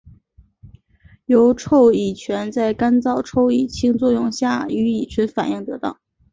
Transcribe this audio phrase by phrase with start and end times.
[1.27, 5.99] 由溴乙醛在干燥溴化氢作用下与乙醇反应得到。